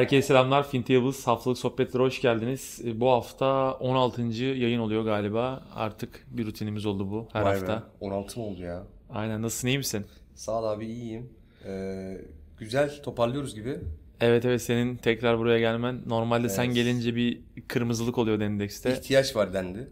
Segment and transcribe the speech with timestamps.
[0.00, 0.68] Herkese selamlar.
[0.68, 2.80] Fintables haftalık sohbetlere hoş geldiniz.
[2.86, 4.22] E, Bu hafta 16.
[4.44, 5.62] yayın oluyor galiba.
[5.74, 7.76] Artık bir rutinimiz oldu bu her Vay hafta.
[7.76, 8.82] be, 16 mı oldu ya?
[9.10, 9.42] Aynen.
[9.42, 10.06] Nasılsın iyi misin?
[10.34, 11.28] Sağ ol abi iyiyim.
[11.66, 12.20] Ee,
[12.58, 13.78] güzel toparlıyoruz gibi.
[14.20, 16.00] Evet evet senin tekrar buraya gelmen.
[16.06, 16.74] Normalde sen Evet.
[16.74, 18.92] gelince bir kırmızılık oluyor Endex'te.
[18.92, 19.88] İhtiyaç var dendi.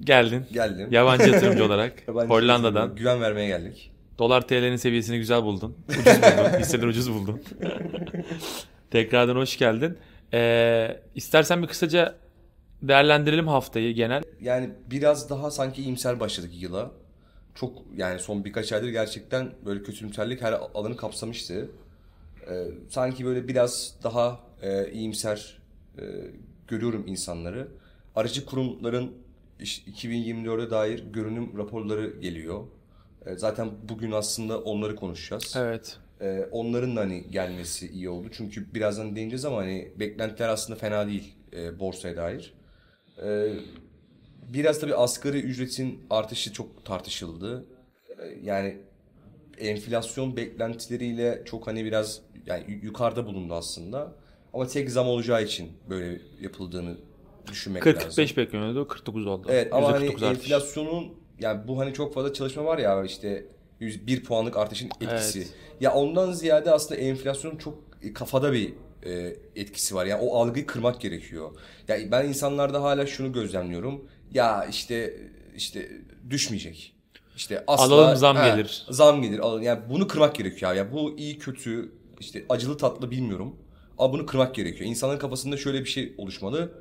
[0.00, 0.44] Geldin.
[0.52, 0.88] Geldim.
[0.90, 2.08] Yabancı yatırımcı olarak.
[2.08, 2.80] Yabancı Hollanda'dan.
[2.80, 3.90] yatırımcı, Güven vermeye geldik.
[4.18, 5.76] Dolar TL'nin seviyesini güzel buldun.
[5.88, 6.58] Ucuz buldun.
[6.60, 7.40] Hisseleri ucuz buldun.
[8.94, 9.98] Tekrardan hoş geldin.
[10.32, 12.14] Ee, istersen bir kısaca
[12.82, 14.22] değerlendirelim haftayı genel.
[14.40, 16.90] Yani biraz daha sanki iyimser başladık yıla.
[17.54, 21.70] Çok yani son birkaç aydır gerçekten böyle kötümserlik her alanı kapsamıştı.
[22.50, 25.58] Ee, sanki böyle biraz daha e, iyimser
[25.98, 26.02] e,
[26.68, 27.68] görüyorum insanları.
[28.16, 29.12] Aracı kurumların
[29.60, 32.64] iş- 2024'e dair görünüm raporları geliyor.
[33.26, 35.54] E, zaten bugün aslında onları konuşacağız.
[35.56, 35.98] Evet.
[36.20, 38.28] Ee, onların da hani gelmesi iyi oldu.
[38.32, 42.54] Çünkü birazdan değineceğiz ama hani beklentiler aslında fena değil e, borsaya dair.
[43.24, 43.52] Ee,
[44.52, 47.64] biraz tabii asgari ücretin artışı çok tartışıldı.
[48.18, 48.76] Ee, yani
[49.58, 54.12] enflasyon beklentileriyle çok hani biraz yani yu- yukarıda bulundu aslında.
[54.52, 56.96] Ama tek zam olacağı için böyle yapıldığını
[57.50, 58.24] düşünmek lazım.
[58.24, 58.88] 40-45 bekleniyordu.
[58.88, 59.46] 49 oldu.
[59.50, 60.50] Evet ama hani %49 artış.
[60.50, 63.46] enflasyonun yani bu hani çok fazla çalışma var ya işte
[63.84, 65.38] 101 puanlık artışın etkisi.
[65.38, 65.52] Evet.
[65.80, 68.72] Ya ondan ziyade aslında enflasyonun çok e, kafada bir
[69.02, 70.06] e, etkisi var.
[70.06, 71.50] Yani o algıyı kırmak gerekiyor.
[71.88, 74.04] Ya ben insanlarda hala şunu gözlemliyorum.
[74.32, 75.16] Ya işte
[75.56, 75.90] işte
[76.30, 76.94] düşmeyecek.
[77.36, 78.86] İşte asla Alalım, zam Ha, gelir.
[78.90, 79.38] Zam gelir.
[79.38, 79.62] alalım.
[79.62, 80.74] Yani bunu kırmak gerekiyor.
[80.74, 83.56] Ya bu iyi kötü işte acılı tatlı bilmiyorum.
[83.98, 84.90] Ama bunu kırmak gerekiyor.
[84.90, 86.72] İnsanların kafasında şöyle bir şey oluşmalı.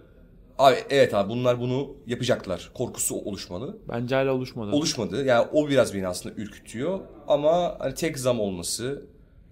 [0.57, 2.71] Abi evet abi bunlar bunu yapacaklar.
[2.73, 3.77] Korkusu oluşmalı.
[3.89, 4.71] Bence hala oluşmadı.
[4.71, 5.25] Oluşmadı.
[5.25, 6.99] Yani o biraz beni aslında ürkütüyor.
[7.27, 9.05] Ama hani tek zam olması,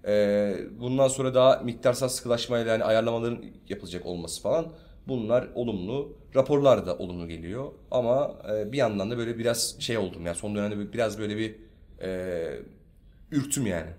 [0.06, 4.66] e, bundan sonra daha miktarsal sıkılaşmayla yani ayarlamaların yapılacak olması falan
[5.08, 6.16] bunlar olumlu.
[6.36, 7.72] Raporlar da olumlu geliyor.
[7.90, 11.56] Ama e, bir yandan da böyle biraz şey oldum yani son dönemde biraz böyle bir
[12.02, 12.58] e,
[13.30, 13.90] ürktüm yani.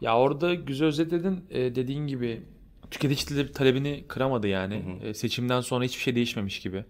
[0.00, 1.44] Ya orada güzel özetledin.
[1.50, 2.42] Ee, dediğin gibi
[2.92, 4.98] tüketici talebini kıramadı yani.
[5.02, 6.84] Ee, seçimden sonra hiçbir şey değişmemiş gibi.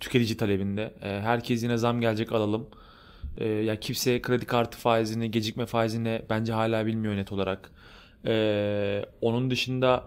[0.00, 0.94] Tüketici talebinde.
[1.02, 2.68] Ee, herkes yine zam gelecek alalım.
[3.38, 7.70] Ee, ya kimse kredi kartı faizini, gecikme faizini bence hala bilmiyor net olarak.
[8.26, 10.04] Ee, onun dışında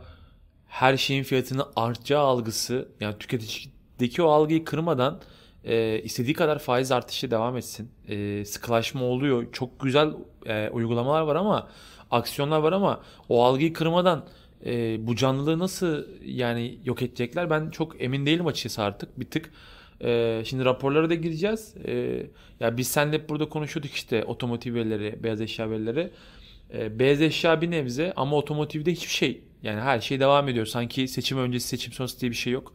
[0.67, 5.21] her şeyin fiyatını artacağı algısı yani tüketicideki o algıyı kırmadan
[5.63, 7.91] e, istediği kadar faiz artışı devam etsin.
[8.07, 9.51] E, sıkılaşma oluyor.
[9.51, 10.13] Çok güzel
[10.45, 11.67] e, uygulamalar var ama
[12.11, 14.25] aksiyonlar var ama o algıyı kırmadan
[14.65, 19.51] e, bu canlılığı nasıl yani yok edecekler ben çok emin değilim açıkçası artık bir tık.
[20.01, 21.75] E, şimdi raporlara da gireceğiz.
[21.85, 22.25] E,
[22.59, 26.11] ya biz seninle hep burada konuşuyorduk işte otomotiv verileri, beyaz eşya verileri.
[26.73, 29.41] E, beyaz eşya bir nebze ama otomotivde hiçbir şey.
[29.63, 30.65] Yani her şey devam ediyor.
[30.65, 32.73] Sanki seçim öncesi seçim sonrası diye bir şey yok.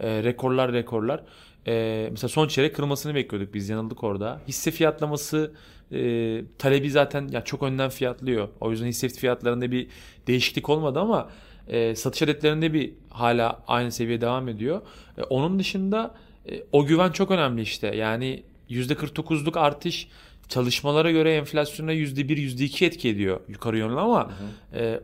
[0.00, 1.22] E, rekorlar rekorlar.
[1.66, 4.40] E, mesela son çeyrek kırılmasını bekliyorduk biz yanıldık orada.
[4.48, 5.54] Hisse fiyatlaması
[5.94, 8.48] e, talebi zaten ya çok önden fiyatlıyor.
[8.60, 9.88] O yüzden hisse fiyatlarında bir
[10.26, 11.30] değişiklik olmadı ama
[11.68, 14.82] e, satış adetlerinde bir hala aynı seviye devam ediyor.
[15.18, 16.14] E, onun dışında
[16.50, 17.96] e, o güven çok önemli işte.
[17.96, 20.08] Yani %49'luk artış
[20.48, 24.32] çalışmalara göre enflasyona %1, %2 etki ediyor yukarı yönlü ama
[24.74, 25.00] e,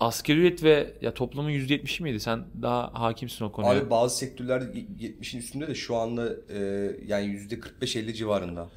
[0.00, 2.20] asgari ücret ve ya toplumun %70'i miydi?
[2.20, 3.72] Sen daha hakimsin o konuya.
[3.72, 6.58] Abi bazı sektörler 70'in üstünde de şu anda e,
[7.06, 8.68] yani %45-50 civarında.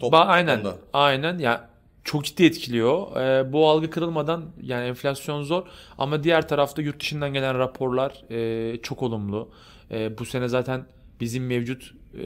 [0.00, 0.56] Top- Ba- aynen.
[0.56, 0.78] toplamda.
[0.92, 1.38] Aynen.
[1.38, 1.68] Ya
[2.04, 3.16] çok ciddi etkiliyor.
[3.16, 5.62] Ee, bu algı kırılmadan yani enflasyon zor
[5.98, 9.48] ama diğer tarafta yurt dışından gelen raporlar e, çok olumlu.
[9.90, 10.84] E, bu sene zaten
[11.20, 11.82] bizim mevcut
[12.14, 12.20] e,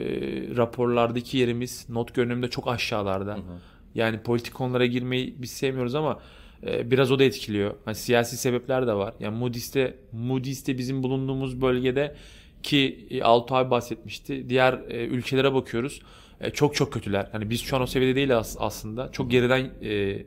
[0.57, 3.37] raporlardaki yerimiz not görünümde çok aşağılarda.
[3.95, 6.19] Yani politik konulara girmeyi biz sevmiyoruz ama
[6.67, 7.73] e, biraz o da etkiliyor.
[7.85, 9.13] Hani siyasi sebepler de var.
[9.19, 12.15] Yani Moody's'te Moody's'te bizim bulunduğumuz bölgede
[12.63, 14.49] ki e, Altuğ abi bahsetmişti.
[14.49, 16.01] Diğer e, ülkelere bakıyoruz.
[16.43, 17.29] E, çok çok kötüler.
[17.31, 19.11] Hani biz şu an o seviyede değil aslında.
[19.11, 20.25] Çok geriden e,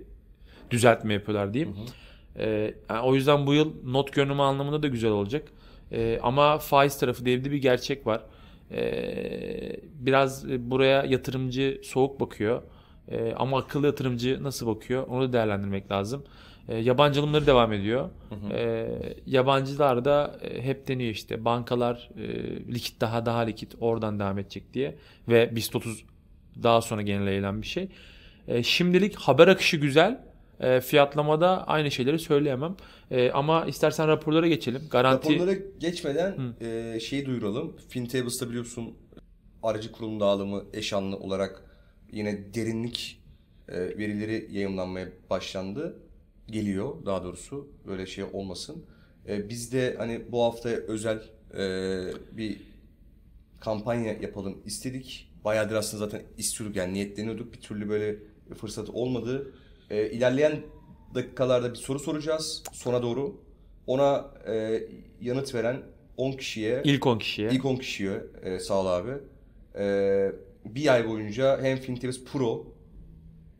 [0.71, 1.77] düzeltme yapıyorlar diyeyim.
[2.37, 5.49] E, yani o yüzden bu yıl not görünümü anlamında da güzel olacak.
[5.93, 8.23] E, ama faiz tarafı diye bir gerçek var.
[8.71, 12.63] E, biraz buraya yatırımcı soğuk bakıyor.
[13.09, 16.25] E, ama akıllı yatırımcı nasıl bakıyor onu da değerlendirmek lazım.
[16.69, 18.11] E, yabancı alımları devam ediyor.
[18.53, 18.89] E,
[19.27, 22.27] yabancılar da e, hep deniyor işte bankalar e,
[22.75, 24.97] likit daha daha likit oradan devam edecek diye
[25.29, 26.05] ve BIST 30
[26.63, 27.89] daha sonra genel bir şey.
[28.49, 30.27] E, şimdilik haber akışı güzel.
[30.61, 32.77] E, fiyatlamada aynı şeyleri söyleyemem.
[33.11, 34.83] E, ama istersen raporlara geçelim.
[34.91, 37.77] Garanti Raporlara geçmeden e, şeyi duyuralım.
[37.89, 38.95] FinTables'ta biliyorsun
[39.63, 41.63] aracı kurulum dağılımı eşanlı olarak
[42.13, 43.23] yine derinlik
[43.69, 45.97] e, verileri yayınlanmaya başlandı.
[46.51, 47.69] Geliyor daha doğrusu.
[47.87, 48.85] Böyle şey olmasın.
[49.29, 51.23] E, biz de hani bu hafta özel
[51.55, 51.65] e,
[52.33, 52.61] bir
[53.61, 55.33] kampanya yapalım istedik.
[55.45, 57.53] Bayağıdır aslında zaten istiyorduk yani niyetleniyorduk.
[57.53, 58.17] Bir türlü böyle
[58.55, 59.53] fırsat olmadı.
[59.91, 60.63] E, ilerleyen
[61.15, 63.41] dakikalarda bir soru soracağız sona doğru.
[63.87, 64.83] Ona e,
[65.21, 65.83] yanıt veren
[66.17, 67.51] 10 kişiye İlk 10 kişiye.
[67.51, 69.13] İlk 10 kişiye e, sağ ol abi.
[69.79, 70.33] E,
[70.65, 72.67] bir ay boyunca hem Fintevis Pro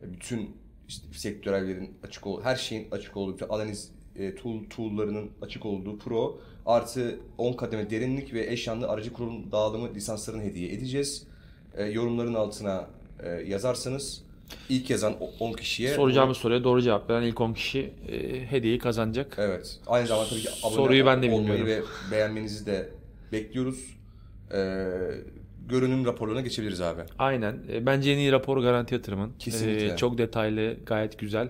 [0.01, 0.57] e, bütün
[0.87, 5.97] işte sektörellerin açık ol, her şeyin açık olduğu, bütün analiz e, tool tool'larının açık olduğu
[5.99, 11.27] Pro artı 10 kademe derinlik ve eşyanlı aracı kurulum dağılımı lisanslarını hediye edeceğiz.
[11.77, 12.87] E, yorumların altına
[13.23, 14.23] e, yazarsanız
[14.69, 18.79] ilk yazan o- 10 kişiye Soracağımız soruya doğru cevap veren ilk 10 kişi e, hediyeyi
[18.79, 19.35] kazanacak.
[19.39, 19.79] Evet.
[19.87, 21.87] Aynı zamanda tabii ki abone Soruyu ben de olmayı bilmiyorum.
[22.11, 22.89] ve beğenmenizi de
[23.31, 23.97] bekliyoruz.
[24.53, 24.87] Ee,
[25.69, 27.01] görünüm raporlarına geçebiliriz abi.
[27.19, 27.57] Aynen.
[27.71, 29.31] E, Bence en iyi rapor Garanti Yatırım'ın.
[29.39, 29.93] Kesinlikle.
[29.93, 31.49] E, çok detaylı, gayet güzel.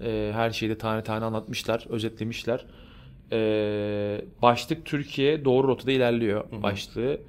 [0.00, 2.66] E, her şeyi de tane tane anlatmışlar, özetlemişler.
[3.32, 3.38] E,
[4.42, 7.20] başlık Türkiye doğru rotada ilerliyor başlığı.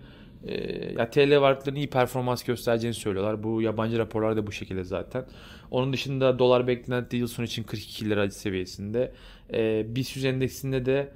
[0.47, 0.55] E,
[0.97, 3.43] ya TL varlıklarının iyi performans göstereceğini söylüyorlar.
[3.43, 5.25] Bu yabancı raporlar da bu şekilde zaten.
[5.71, 9.11] Onun dışında dolar beklenti yıl sonu için 42 lira seviyesinde.
[9.53, 11.09] E, BIST 100 endeksinde de e,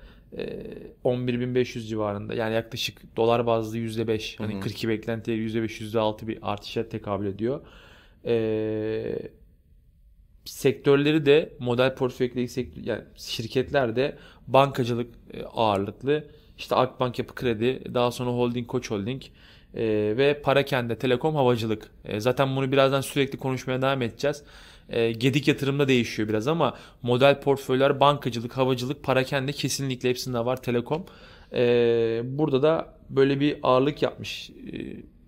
[1.04, 2.34] 11.500 civarında.
[2.34, 4.38] Yani yaklaşık dolar bazlı %5.
[4.38, 7.62] Hani 42 beklentiye %5 %6 bir artışa tekabül ediyor.
[8.26, 9.20] E,
[10.46, 14.18] sektörleri de model portföydeki sektör, yani şirketler de
[14.48, 16.28] bankacılık e, ağırlıklı.
[16.58, 19.22] İşte Akbank Yapı Kredi, daha sonra Holding Koç Holding
[19.76, 19.84] e,
[20.18, 21.88] ve Parakende Telekom Havacılık.
[22.06, 24.44] E, zaten bunu birazdan sürekli konuşmaya devam edeceğiz.
[24.90, 31.06] E, Gedik yatırımda değişiyor biraz ama model portföyler bankacılık, havacılık, Parakende kesinlikle hepsinde var Telekom.
[31.54, 34.54] E, burada da böyle bir ağırlık yapmış e,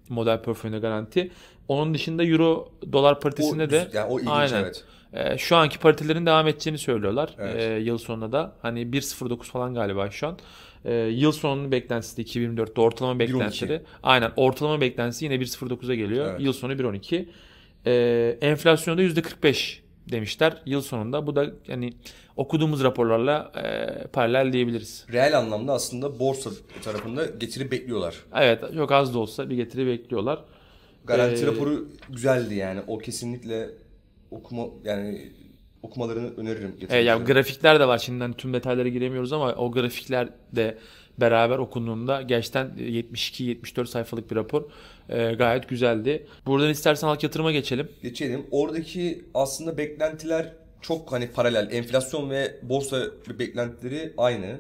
[0.09, 1.31] model portföyüne garanti.
[1.67, 4.63] Onun dışında Euro dolar paritesinde O, de yani o ilginç Aynen.
[4.63, 4.83] evet.
[5.13, 7.35] ee, şu anki paritelerin devam edeceğini söylüyorlar.
[7.39, 7.55] Evet.
[7.59, 10.37] Ee, yıl sonunda da hani 1.09 falan galiba şu an.
[10.85, 13.81] Ee, yıl sonunun beklentisi de 2024'te ortalama beklentileri.
[14.03, 16.31] Aynen ortalama beklentisi yine 1.09'a geliyor.
[16.31, 16.41] Evet.
[16.41, 17.25] Yıl sonu 1.12.
[17.85, 19.79] Ee, enflasyonda %45
[20.11, 21.27] demişler yıl sonunda.
[21.27, 21.93] Bu da yani
[22.37, 25.05] okuduğumuz raporlarla e, paralel diyebiliriz.
[25.11, 26.49] Reel anlamda aslında borsa
[26.83, 28.15] tarafında getiri bekliyorlar.
[28.35, 30.39] Evet çok az da olsa bir getiri bekliyorlar.
[31.05, 32.81] Garanti Ee, raporu güzeldi yani.
[32.87, 33.69] O kesinlikle
[34.31, 35.31] okuma yani
[35.83, 36.75] okumalarını öneririm.
[36.89, 40.77] E, ya grafikler de var şimdi hani tüm detaylara giremiyoruz ama o grafikler de
[41.17, 44.63] beraber okunduğunda gerçekten 72-74 sayfalık bir rapor
[45.09, 46.27] E, gayet güzeldi.
[46.45, 47.89] Buradan istersen halk yatırıma geçelim.
[48.03, 48.45] Geçelim.
[48.51, 51.71] Oradaki aslında beklentiler çok hani paralel.
[51.71, 53.07] Enflasyon ve borsa
[53.39, 54.59] beklentileri aynı.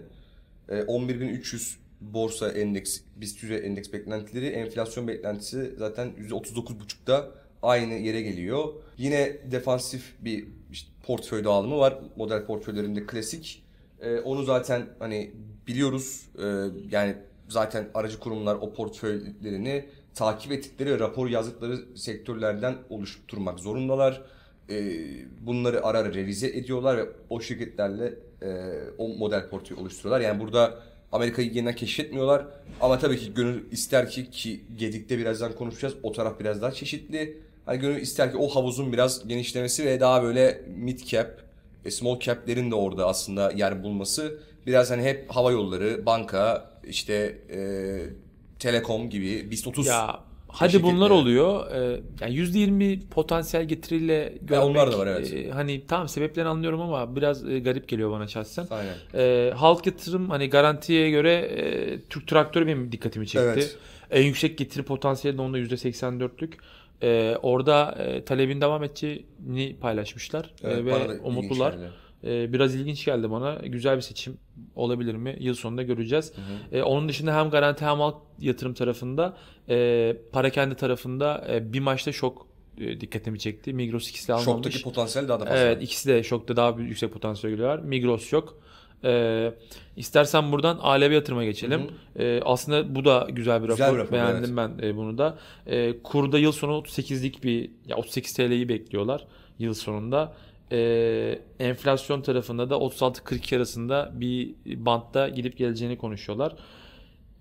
[0.69, 7.31] Ee, 11.300 borsa endeks, BIST 100 endeks beklentileri, enflasyon beklentisi zaten %39.5'da
[7.61, 8.73] aynı yere geliyor.
[8.97, 11.99] Yine defansif bir işte portföy dağılımı var.
[12.15, 13.63] Model portföylerinde klasik.
[14.01, 15.31] Ee, onu zaten hani
[15.67, 16.21] biliyoruz.
[16.39, 16.43] Ee,
[16.91, 17.15] yani
[17.47, 19.85] zaten aracı kurumlar o portföylerini
[20.15, 24.21] takip ettikleri rapor yazdıkları sektörlerden oluşturmak zorundalar.
[24.69, 24.93] Ee,
[25.41, 30.21] bunları ara ara revize ediyorlar ve o şirketlerle e, o model portföyü oluşturuyorlar.
[30.21, 30.79] Yani burada
[31.11, 32.45] Amerika'yı yeniden keşfetmiyorlar.
[32.81, 35.95] Ama tabii ki gönül ister ki ki Gedik'te birazdan konuşacağız.
[36.03, 37.41] O taraf biraz daha çeşitli.
[37.65, 41.29] Hani gönül ister ki o havuzun biraz genişlemesi ve daha böyle mid cap,
[41.85, 44.39] e, small cap'lerin de orada aslında yer bulması.
[44.65, 47.59] Biraz hani hep hava yolları, banka, işte e,
[48.59, 51.71] telekom gibi BIST 30 Ya hadi bunlar oluyor.
[51.71, 54.65] E, yani %20 potansiyel getiriyle görmek.
[54.65, 55.33] onlar da var, evet.
[55.33, 58.67] e, hani tamam sebeplerini anlıyorum ama biraz e, garip geliyor bana şahsen.
[58.71, 58.95] Aynen.
[59.13, 63.49] E, halk yatırım hani garantiye göre e, Türk traktörü benim dikkatimi çekti.
[63.53, 63.77] Evet.
[64.11, 66.53] En yüksek getiri potansiyeli de onda %84'lük.
[67.03, 71.73] E, orada e, talebin devam edeceğini paylaşmışlar E, Evet, da ve umutlular.
[71.73, 71.89] geldi.
[72.23, 73.55] E, biraz ilginç geldi bana.
[73.55, 74.37] Güzel bir seçim
[74.75, 75.35] olabilir mi?
[75.39, 76.33] Yıl sonunda göreceğiz.
[76.71, 79.37] E, onun dışında hem garanti hem halk yatırım tarafında
[79.69, 83.73] e, para kendi tarafında e, bir maçta şok e, dikkatimi çekti.
[83.73, 84.45] Migros ikisi de almamış.
[84.45, 85.59] Şoktaki potansiyel daha da fazla.
[85.59, 87.79] Evet ikisi de şokta daha büyük yüksek potansiyel var.
[87.79, 88.62] Migros yok.
[89.03, 89.53] Ee,
[89.97, 91.81] istersen buradan Alevi yatırıma geçelim.
[92.19, 93.97] Ee, aslında bu da güzel bir Güzel rapor.
[93.97, 95.37] bir rapor, Beğendim ben e, bunu da.
[95.67, 99.25] Ee, kurda yıl sonu 38'lik bir ya 38 TL'yi bekliyorlar
[99.59, 100.33] yıl sonunda.
[100.71, 106.55] Ee, enflasyon tarafında da 36-42 arasında bir bantta gidip geleceğini konuşuyorlar.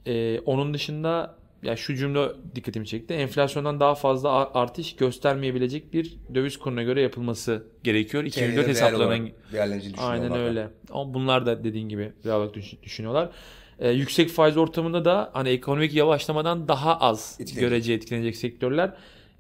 [0.07, 3.14] Ee, onun dışında ya şu cümle dikkatimi çekti.
[3.14, 8.25] Enflasyondan daha fazla artış göstermeyebilecek bir döviz kuruna göre yapılması gerekiyor.
[8.25, 10.69] 2004 Kendileri reel hesaplanan olarak değerleneceğini Aynen öyle.
[10.90, 12.12] Ama bunlar da dediğin gibi
[12.54, 13.31] düşün- düşünüyorlar.
[13.78, 17.61] Ee, yüksek faiz ortamında da hani ekonomik yavaşlamadan daha az Etkilenecek.
[17.69, 18.88] görece etkilenecek sektörler.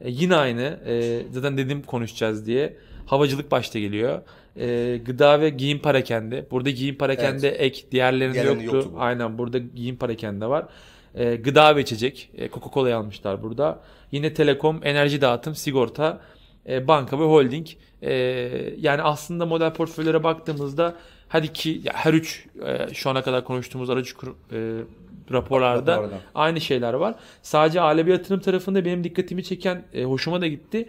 [0.00, 0.78] Ee, yine aynı.
[0.86, 2.76] Ee, zaten dedim konuşacağız diye.
[3.06, 4.22] Havacılık başta geliyor.
[4.56, 6.46] E, gıda ve giyim parakende.
[6.50, 8.76] Burada giyim parakende ek diğerlerinde Diğerlerinde yoktu.
[8.76, 9.00] yoktu bu.
[9.00, 10.66] Aynen burada giyim parakende var.
[11.14, 12.30] E, gıda ve içecek.
[12.34, 13.80] E, Coca-Cola'yı almışlar burada.
[14.12, 16.20] Yine telekom, enerji dağıtım, sigorta,
[16.68, 17.66] e, banka ve holding.
[18.02, 18.12] E,
[18.78, 20.94] yani aslında model portföylere baktığımızda
[21.28, 24.84] her iki, ya her üç e, şu ana kadar konuştuğumuz aracı kur, e,
[25.32, 26.20] raporlarda Raporlarda.
[26.34, 27.14] aynı şeyler var.
[27.42, 30.88] Sadece alevi yatırım tarafında benim dikkatimi çeken, e, hoşuma da gitti.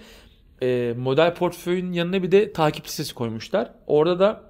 [0.62, 3.72] E, model portföyün yanına bir de takip listesi koymuşlar.
[3.88, 4.42] Orada da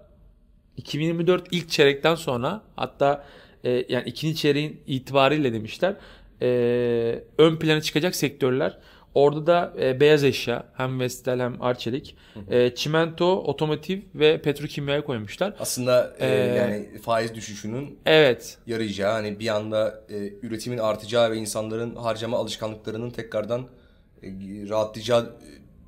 [0.78, 3.26] 2024 ilk çeyrekten sonra hatta
[3.64, 5.96] e, yani ikinci çeyreğin itibariyle demişler
[6.42, 6.48] e,
[7.38, 8.78] ön plana çıkacak sektörler.
[9.14, 12.16] Orada da e, beyaz eşya hem Vestel hem Arçelik,
[12.50, 15.54] e, çimento, otomotiv ve petrokimyaya koymuşlar.
[15.60, 21.38] Aslında e, Ee, yani faiz düşüşünün Evet, yarayacağı hani bir anda e, üretimin artacağı ve
[21.38, 23.68] insanların harcama alışkanlıklarının tekrardan
[24.24, 24.28] e,
[24.70, 25.36] rahatlayacağı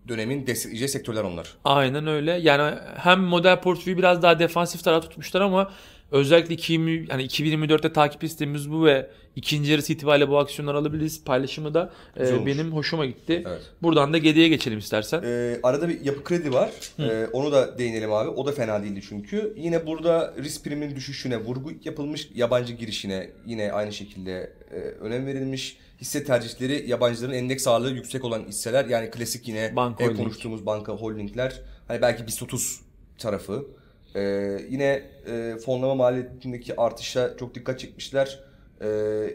[0.08, 1.54] dönemin destekleyeceği sektörler onlar.
[1.64, 2.32] aynen öyle.
[2.32, 5.72] Yani hem model portföyü biraz daha defansif taraf tutmuşlar ama
[6.12, 11.74] özellikle 2020, yani 2024'te takip listemiz bu ve ikinci yarısı itibariyle bu aksiyonları alabiliriz paylaşımı
[11.74, 13.44] da e, benim hoşuma gitti.
[13.48, 13.62] Evet.
[13.82, 15.22] Buradan da Gede'ye geçelim istersen.
[15.26, 16.70] Ee, arada bir yapı kredi var.
[17.00, 18.30] Ee, onu da değinelim abi.
[18.30, 19.54] O da fena değildi çünkü.
[19.58, 22.30] Yine burada risk priminin düşüşüne vurgu yapılmış.
[22.36, 25.78] Yabancı girişine yine aynı şekilde e, önem verilmiş.
[26.02, 28.86] Hisse tercihleri yabancıların endeks ağırlığı yüksek olan hisseler.
[28.86, 30.24] Yani klasik yine Banka hep holding.
[30.24, 31.62] konuştuğumuz banka holdingler.
[31.88, 32.82] Hani belki BIST 30
[33.18, 33.68] tarafı.
[34.16, 34.22] Ee,
[34.70, 38.40] yine e, fonlama maliyetindeki artışa çok dikkat çekmişler.
[38.82, 38.86] Ee,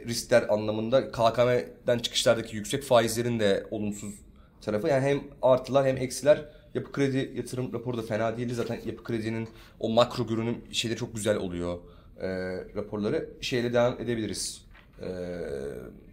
[0.07, 4.15] riskler anlamında KKM'den çıkışlardaki yüksek faizlerin de olumsuz
[4.61, 4.89] tarafı.
[4.89, 6.45] Yani hem artılar hem eksiler.
[6.75, 8.55] Yapı kredi yatırım raporu da fena değildi.
[8.55, 9.49] Zaten yapı kredinin
[9.81, 11.79] o makro görünüm şeyleri çok güzel oluyor
[12.21, 12.29] e,
[12.77, 13.31] raporları.
[13.41, 14.65] Şeyle devam edebiliriz.
[15.03, 15.09] E,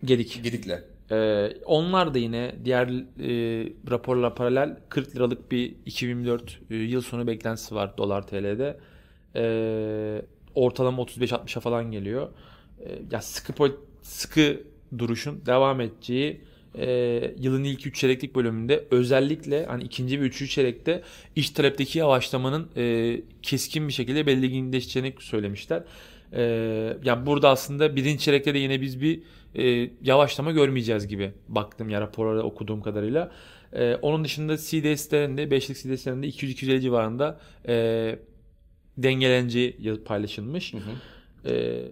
[0.04, 0.40] Gedik.
[0.44, 0.84] Gedik'le.
[1.12, 7.28] Ee, onlar da yine diğer e, raporla paralel 40 liralık bir 2024 e, yıl sonu
[7.28, 8.78] beklentisi var dolar TL'de.
[9.36, 10.22] Ee,
[10.56, 12.30] ortalama 35-60'a falan geliyor.
[12.80, 13.54] Ee, ya sıkı
[14.02, 14.64] sıkı
[14.98, 16.42] duruşun devam edeceği
[16.78, 21.02] e, yılın ilk 3 çeyreklik bölümünde özellikle hani ikinci ve üçüncü çeyrekte
[21.36, 25.84] iş talepteki yavaşlamanın e, keskin bir şekilde belirginleşeceğini söylemişler.
[26.34, 29.22] Ee, yani burada aslında birinci çeyrekte de yine biz bir
[29.56, 33.32] e, yavaşlama görmeyeceğiz gibi baktım ya raporları okuduğum kadarıyla.
[33.74, 38.20] Ee, onun dışında CDS'lerinde 5'lik CDS'lerinde 200-250 civarında e,
[38.98, 40.74] dengeleneceği paylaşılmış.
[41.46, 41.84] Ee,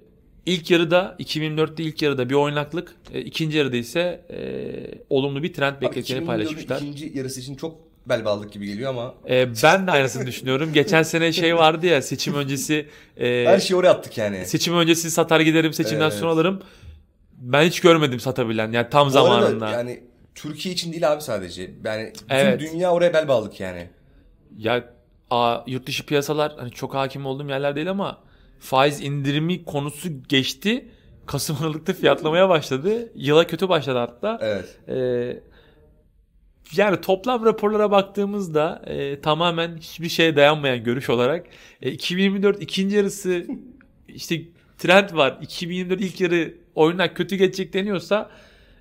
[0.46, 5.82] ilk yarıda 2024'te ilk yarıda bir oynaklık, e, ikinci yarıda ise e, olumlu bir trend
[5.82, 6.78] 2024'ün paylaşmışlar.
[6.78, 7.78] ikinci yarısı için çok
[8.10, 10.74] bel bağladık gibi geliyor ama Ee, ben de aynısını düşünüyorum.
[10.74, 14.46] Geçen sene şey vardı ya seçim öncesi e, her şeyi oraya attık yani.
[14.46, 16.14] seçim öncesi satar giderim, seçimden Evet.
[16.14, 16.62] sonra alırım.
[17.38, 18.72] Ben hiç görmedim satabilen.
[18.72, 19.70] Yani tam Bu arada zamanında.
[19.72, 20.04] Yani
[20.36, 21.72] Türkiye için değil abi sadece.
[21.86, 22.60] Yani bütün Evet.
[22.60, 23.90] dünya oraya bel bağladık yani.
[24.58, 24.84] Ya
[25.30, 28.18] a, yurt dışı piyasalar hani çok hakim olduğum yerler değil ama
[28.60, 30.86] faiz indirimi konusu geçti.
[31.26, 33.12] Kasım Aralık'ta fiyatlamaya başladı.
[33.16, 34.40] Yıla kötü başladı hatta.
[34.42, 34.78] Evet.
[34.90, 35.40] Ee,
[36.74, 41.46] yani toplam raporlara baktığımızda e, tamamen hiçbir şeye dayanmayan görüş olarak
[41.82, 43.46] e, 2024 ikinci yarısı
[44.08, 44.42] işte
[44.78, 45.38] trend var.
[45.42, 48.30] 2024 ilk yarı oyunlar kötü geçecek deniyorsa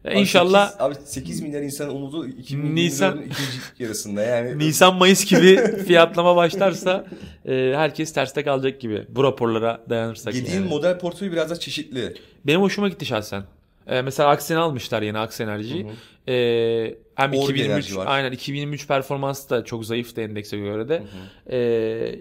[0.05, 4.59] e, Abi inşallah 8, abi 8 milyar insan umudu 2024'ün Nisan- ikinci yarısında yani.
[4.59, 7.07] Nisan Mayıs gibi fiyatlama başlarsa
[7.49, 10.35] e, herkes terste kalacak gibi bu raporlara dayanırsak.
[10.35, 10.69] Yediğin yani.
[10.69, 12.15] model portföyü biraz da çeşitli.
[12.47, 13.45] Benim hoşuma gitti şahsen.
[13.87, 15.87] E, mesela Aksen'i almışlar yine Aksen Enerji'yi.
[16.29, 18.07] E, hem Orge 2023 Enerji var.
[18.07, 21.03] aynen 2023 performansı da çok zayıftı endekse göre de.
[21.47, 21.59] E,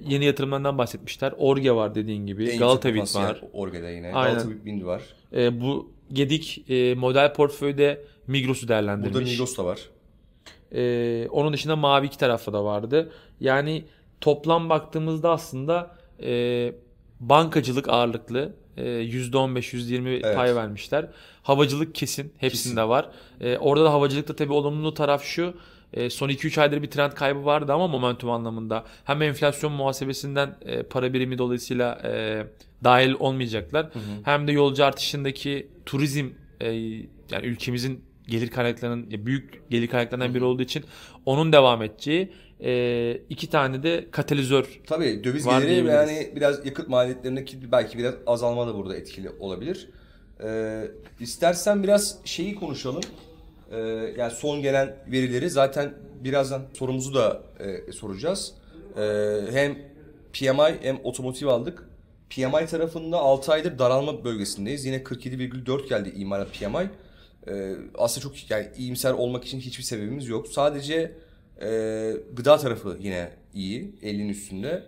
[0.08, 1.34] yeni yatırımlarından bahsetmişler.
[1.38, 2.50] Orge var dediğin gibi.
[2.50, 3.42] En Galata yüksek Wind var.
[3.54, 4.14] Orge'de yine.
[4.14, 4.34] Aynen.
[4.34, 5.02] Galata Wind var.
[5.34, 9.14] E, bu Gedik e, model portföyde Migros'u değerlendirmiş.
[9.14, 9.80] Burada Migros da var.
[10.76, 13.12] Ee, onun dışında mavi iki tarafta da vardı.
[13.40, 13.84] Yani
[14.22, 16.74] toplam baktığımızda aslında e,
[17.20, 20.36] bankacılık ağırlıklı e, %15-%20 Evet.
[20.36, 21.08] pay vermişler.
[21.44, 23.10] Havacılık kesin hepsinde var.
[23.42, 25.54] E, orada da havacılıkta tabii olumlu taraf şu.
[25.94, 28.84] e, son 2-3 aydır bir trend kaybı vardı ama momentum anlamında.
[29.06, 32.44] Hem enflasyon muhasebesinden e, para birimi dolayısıyla e,
[32.84, 33.90] dahil olmayacaklar.
[34.24, 36.30] Hem de yolcu artışındaki turizm
[36.62, 36.70] e,
[37.32, 40.84] yani ülkemizin gelir kaynaklarının büyük gelir kaynaklarından biri olduğu için
[41.26, 42.32] onun devam edeceği
[42.64, 48.14] e, iki tane de katalizör Tabii döviz Var geliri yani biraz yakıt maliyetlerindeki belki biraz
[48.28, 49.90] azalma da burada etkili olabilir.
[50.44, 50.88] Ee,
[51.20, 53.04] istersen biraz şeyi konuşalım.
[53.72, 53.78] Ee,
[54.18, 58.54] yani son gelen verileri zaten birazdan sorumuzu da e, soracağız.
[58.98, 59.78] Ee, hem
[60.34, 61.90] PMI hem otomotiv aldık.
[62.30, 64.86] PMI tarafında 6 aydır daralma bölgesindeyiz.
[64.86, 66.90] Yine 47,4 geldi imalat PMI.
[67.48, 70.48] Ee, aslında çok yani iyimser olmak için hiçbir sebebimiz yok.
[70.48, 71.12] Sadece
[71.62, 73.96] Ee, gıda tarafı yine iyi.
[74.02, 74.84] 50'nin üstünde.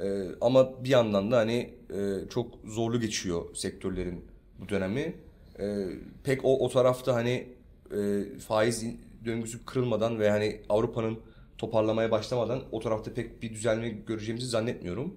[0.00, 4.24] Ee, ama bir yandan da hani e, çok zorlu geçiyor sektörlerin
[4.60, 5.14] bu dönemi.
[5.60, 5.86] Ee,
[6.24, 7.48] pek o, o tarafta hani
[7.96, 8.84] e, faiz
[9.24, 11.18] döngüsü kırılmadan ve hani Avrupa'nın
[11.58, 15.16] toparlamaya başlamadan o tarafta pek bir düzelme göreceğimizi zannetmiyorum.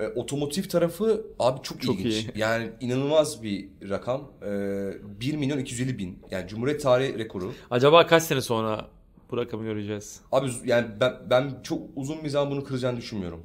[0.00, 2.12] E, otomotiv tarafı abi çok, Çok ilginç.
[2.14, 2.32] iyi.
[2.36, 4.32] Yani inanılmaz bir rakam.
[4.42, 6.18] E, 1 milyon 250 bin.
[6.30, 7.52] Yani Cumhuriyet tarihi rekoru.
[7.70, 8.88] Acaba kaç sene sonra
[9.30, 10.20] bu rakamı göreceğiz?
[10.32, 13.42] Abi yani ben, ben çok uzun bir zaman bunu kıracağını düşünmüyorum.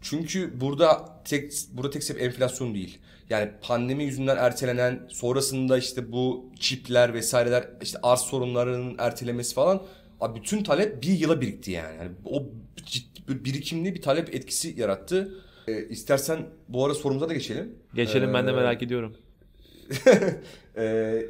[0.00, 2.98] Çünkü burada tek burada tek sebep enflasyon değil.
[3.30, 9.82] Yani pandemi yüzünden ertelenen, sonrasında işte bu çipler vesaireler, işte arz sorunlarının ertelemesi falan
[10.20, 11.96] abi bütün talep bir yıla birikti yani.
[11.96, 12.42] yani o
[12.86, 15.34] ciddi, birikimli bir talep etkisi yarattı.
[15.68, 17.74] Ee, istersen bu ara sorumuza da geçelim.
[17.94, 19.16] Geçelim ben de Ee, merak ediyorum.
[20.78, 21.26] Ee,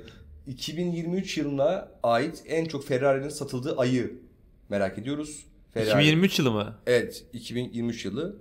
[0.46, 4.12] 2023 yılına ait en çok Ferrari'nin satıldığı ayı
[4.68, 5.46] merak ediyoruz.
[5.74, 5.88] Ferrari.
[5.90, 6.74] 2023 yılı mı?
[6.86, 8.36] Evet 2023 yılı.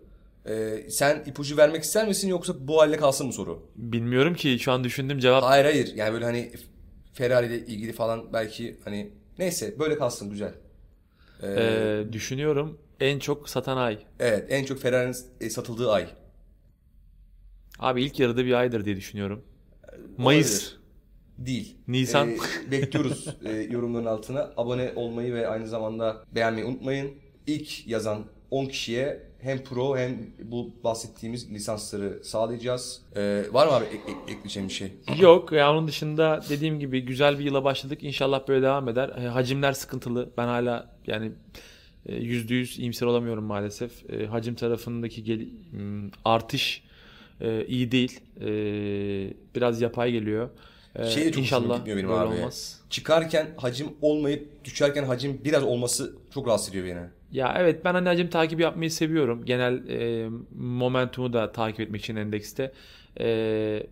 [0.50, 3.70] Ee, sen ipucu vermek ister misin yoksa bu haline kalsın mı soru?
[3.76, 5.44] Bilmiyorum ki şu an düşündüm cevap.
[5.44, 6.52] Hayır hayır yani böyle hani
[7.14, 9.10] Ferrari ile ilgili falan belki hani
[9.40, 10.54] neyse böyle kalsın güzel.
[11.44, 14.00] Ee, Ee, düşünüyorum en çok satan ay.
[14.20, 16.08] evet en çok Ferrari'nin e, satıldığı ay.
[17.80, 19.44] Abi ilk yarıda bir aydır diye düşünüyorum.
[20.18, 20.52] Mayıs.
[20.52, 20.80] Olabilir.
[21.38, 21.78] Değil.
[21.88, 22.30] Nisan.
[22.30, 22.38] Ee,
[22.72, 24.52] bekliyoruz e, yorumların altına.
[24.58, 27.12] Abone olmayı ve aynı zamanda beğenmeyi unutmayın.
[27.48, 33.02] İlk yazan 10 kişiye hem pro hem bu bahsettiğimiz lisansları sağlayacağız.
[33.16, 34.92] Ee, var mı abi ek- ek- ekleyeceğim bir şey?
[35.20, 38.04] Yok ya onun dışında dediğim gibi güzel bir yıla başladık.
[38.04, 39.10] İnşallah böyle devam eder.
[39.10, 40.30] E, Hacimler sıkıntılı.
[40.38, 41.32] Ben hala yani
[42.10, 44.10] %100 iyimser olamıyorum maalesef.
[44.10, 46.84] E, Hacim tarafındaki gel- m, artış
[47.42, 48.20] e, iyi değil.
[48.42, 48.48] E,
[49.56, 50.50] Biraz yapay geliyor.
[50.96, 52.36] E, Şey de çok İnşallah gitmiyor benim abi.
[52.36, 52.82] olmaz.
[52.90, 57.06] Çıkarken hacim olmayıp düşerken hacim biraz olması çok rahatsız ediyor beni.
[57.32, 59.46] Ya evet ben hani hacim takibi yapmayı seviyorum.
[59.46, 62.72] Genel e, momentumu da takip etmek için endekste.
[63.20, 63.84] E,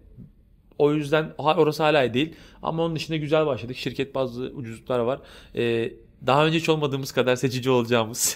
[0.78, 2.34] o yüzden orası hala iyi değil.
[2.62, 3.76] Ama onun dışında güzel başladık.
[3.78, 5.20] Şirket bazı ucuzluklar var.
[5.56, 5.92] E,
[6.28, 8.20] daha önce hiç olmadığımız kadar seçici olacağımız.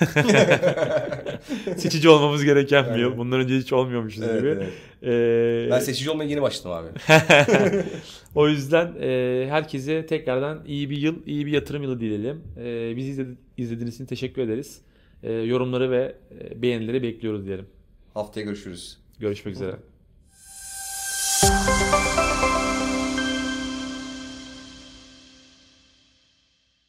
[1.77, 3.17] seçici olmamız gereken bir yıl.
[3.17, 4.47] Bundan önce hiç olmuyormuşuz Evet, gibi.
[4.47, 5.67] evet.
[5.67, 6.87] E, Ben seçici olmaya yeni başladım abi.
[8.35, 12.41] o yüzden e, herkese tekrardan iyi bir yıl, iyi bir yatırım yılı dileyelim.
[12.59, 14.81] E, bizi izledi- izlediğiniz için teşekkür ederiz.
[15.23, 17.65] E, yorumları ve e, beğenileri bekliyoruz diyelim.
[18.13, 18.97] Haftaya görüşürüz.
[19.19, 19.75] Görüşmek üzere.